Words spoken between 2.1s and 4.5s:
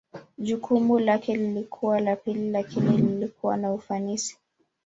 pili lakini lilikuwa na ufanisi.